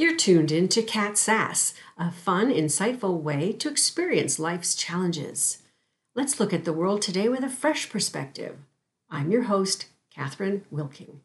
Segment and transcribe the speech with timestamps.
[0.00, 5.58] You're tuned in to Cat Sass, a fun, insightful way to experience life's challenges.
[6.14, 8.56] Let's look at the world today with a fresh perspective.
[9.10, 11.20] I'm your host, Catherine Wilking.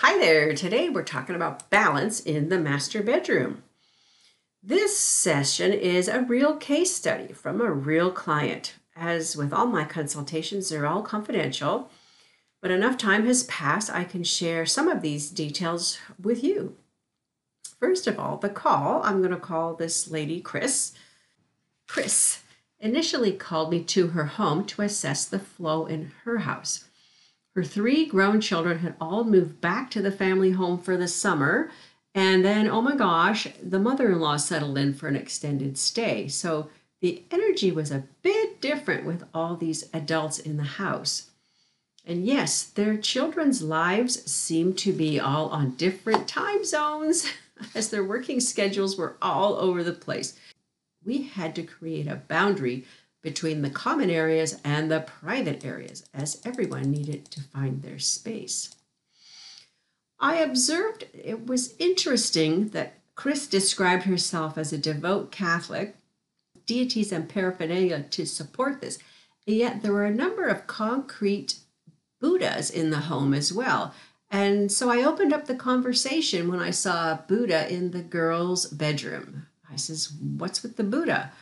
[0.00, 0.54] Hi there.
[0.54, 3.62] Today we're talking about balance in the master bedroom.
[4.62, 8.74] This session is a real case study from a real client.
[8.94, 11.88] As with all my consultations, they're all confidential,
[12.60, 16.76] but enough time has passed, I can share some of these details with you.
[17.78, 20.92] First of all, the call, I'm going to call this lady Chris.
[21.86, 22.42] Chris
[22.80, 26.84] initially called me to her home to assess the flow in her house.
[27.54, 31.70] Her three grown children had all moved back to the family home for the summer.
[32.14, 36.28] And then, oh my gosh, the mother in law settled in for an extended stay.
[36.28, 36.68] So
[37.00, 41.30] the energy was a bit different with all these adults in the house.
[42.06, 47.26] And yes, their children's lives seemed to be all on different time zones.
[47.74, 50.38] as their working schedules were all over the place.
[51.04, 52.84] We had to create a boundary
[53.22, 58.74] between the common areas and the private areas, as everyone needed to find their space.
[60.18, 65.96] I observed it was interesting that Chris described herself as a devout Catholic,
[66.66, 68.98] deities and paraphernalia to support this.
[69.46, 71.60] Yet there were a number of concrete
[72.20, 73.94] Buddhas in the home as well.
[74.30, 79.46] And so I opened up the conversation when I saw Buddha in the girl's bedroom.
[79.70, 81.32] I says, What's with the Buddha?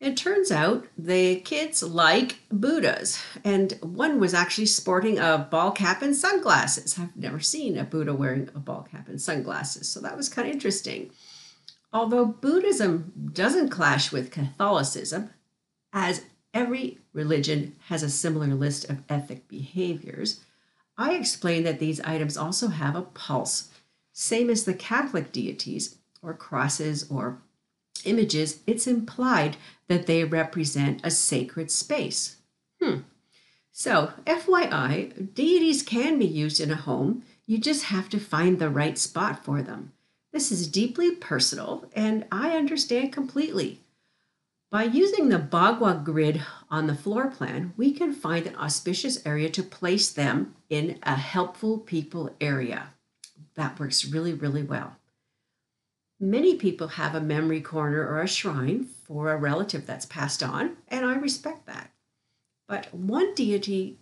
[0.00, 6.02] It turns out the kids like Buddhas, and one was actually sporting a ball cap
[6.02, 6.98] and sunglasses.
[6.98, 10.46] I've never seen a Buddha wearing a ball cap and sunglasses, so that was kind
[10.46, 11.10] of interesting.
[11.90, 15.30] Although Buddhism doesn't clash with Catholicism,
[15.92, 20.40] as every religion has a similar list of ethic behaviors,
[20.96, 23.70] I explained that these items also have a pulse,
[24.12, 27.38] same as the Catholic deities or crosses or
[28.04, 28.60] images.
[28.66, 29.56] It's implied
[29.88, 32.36] that they represent a sacred space.
[32.80, 33.00] Hmm.
[33.72, 37.24] So, FYI, deities can be used in a home.
[37.46, 39.92] You just have to find the right spot for them.
[40.32, 43.80] This is deeply personal, and I understand completely.
[44.74, 49.48] By using the Bagua grid on the floor plan, we can find an auspicious area
[49.50, 52.92] to place them in a helpful people area.
[53.54, 54.96] That works really, really well.
[56.18, 60.76] Many people have a memory corner or a shrine for a relative that's passed on,
[60.88, 61.92] and I respect that.
[62.66, 64.00] But one deity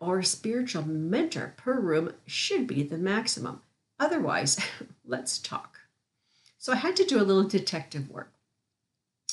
[0.00, 3.60] or spiritual mentor per room should be the maximum.
[3.98, 4.58] Otherwise,
[5.04, 5.78] let's talk.
[6.56, 8.32] So I had to do a little detective work.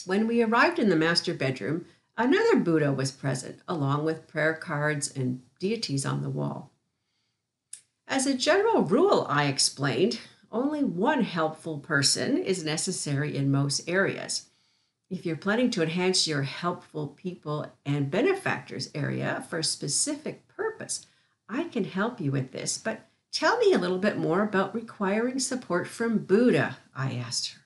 [0.07, 1.85] When we arrived in the master bedroom,
[2.17, 6.71] another Buddha was present, along with prayer cards and deities on the wall.
[8.07, 14.45] As a general rule, I explained, only one helpful person is necessary in most areas.
[15.09, 21.05] If you're planning to enhance your helpful people and benefactors area for a specific purpose,
[21.49, 25.39] I can help you with this, but tell me a little bit more about requiring
[25.39, 27.61] support from Buddha, I asked her.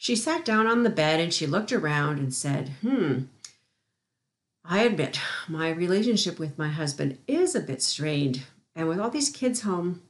[0.00, 3.24] She sat down on the bed and she looked around and said, Hmm,
[4.64, 8.44] I admit my relationship with my husband is a bit strained.
[8.74, 10.00] And with all these kids home,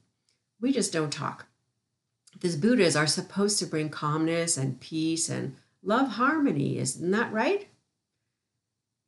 [0.61, 1.47] we just don't talk.
[2.41, 7.67] These Buddhas are supposed to bring calmness and peace and love harmony, isn't that right?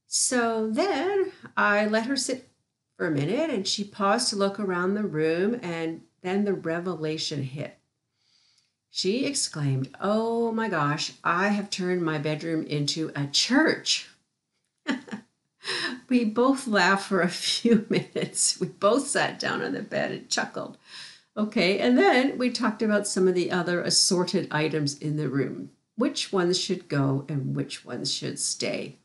[0.09, 2.49] So then I let her sit
[2.97, 7.45] for a minute and she paused to look around the room and then the revelation
[7.45, 7.79] hit.
[8.95, 14.11] She exclaimed, Oh my gosh, I have turned my bedroom into a church.
[16.11, 18.61] we both laughed for a few minutes.
[18.61, 20.77] We both sat down on the bed and chuckled.
[21.35, 25.71] Okay, and then we talked about some of the other assorted items in the room,
[25.97, 28.99] which ones should go and which ones should stay.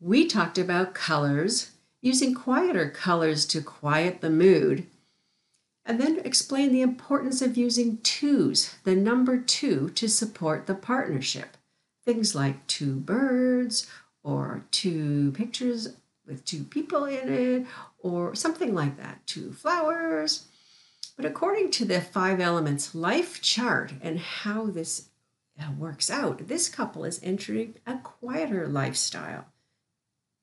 [0.00, 1.70] We talked about colors,
[2.00, 4.88] using quieter colors to quiet the mood
[5.88, 11.56] and then explain the importance of using twos, the number two, to support the partnership.
[12.04, 13.86] Things like two birds
[14.22, 15.88] or two pictures
[16.26, 17.66] with two people in it
[18.00, 20.44] or something like that, two flowers.
[21.16, 25.08] But according to the five elements life chart and how this
[25.58, 29.46] uh, works out, this couple is entering a quieter lifestyle.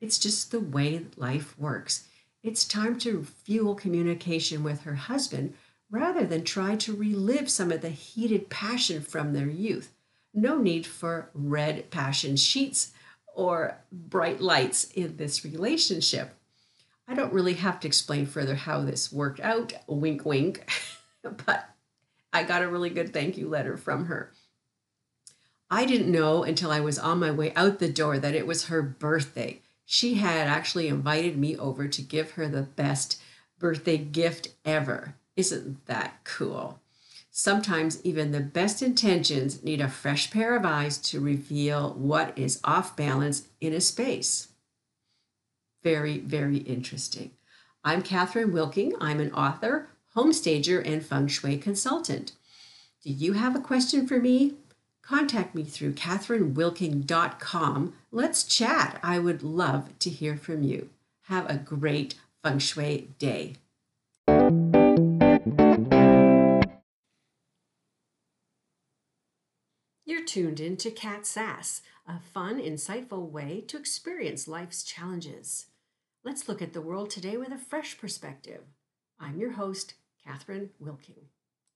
[0.02, 2.08] It's just the way life works.
[2.46, 5.56] It's time to fuel communication with her husband
[5.90, 9.96] rather than try to relive some of the heated passion from their youth.
[10.32, 12.92] No need for red passion sheets
[13.34, 16.36] or bright lights in this relationship.
[17.08, 20.70] I don't really have to explain further how this worked out, wink, wink,
[21.48, 21.68] but
[22.32, 24.32] I got a really good thank you letter from her.
[25.72, 28.68] I didn't know until I was on my way out the door that it was
[28.68, 29.62] her birthday.
[29.86, 33.22] She had actually invited me over to give her the best
[33.60, 35.16] birthday gift ever.
[35.36, 36.80] Isn't that cool?
[37.30, 42.62] Sometimes even the best intentions need a fresh pair of eyes to reveal what is
[42.64, 44.48] off balance in a space.
[45.84, 47.32] Very, very interesting.
[47.84, 48.94] I'm Catherine Wilking.
[49.00, 52.32] I'm an author, homestager, and feng shui consultant.
[53.04, 54.56] Do you have a question for me?
[55.08, 57.94] Contact me through catherinewilking.com.
[58.12, 59.00] Let's chat.
[59.04, 60.90] I would love to hear from you.
[61.26, 63.58] Have a great feng shui day.
[70.08, 75.68] You're tuned in to Cat Sass, a fun, insightful way to experience life's challenges.
[76.24, 78.62] Let's look at the world today with a fresh perspective.
[79.20, 79.94] I'm your host,
[80.24, 81.28] Catherine Wilking.